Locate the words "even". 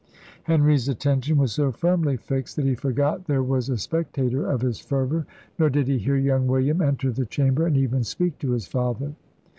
7.77-8.03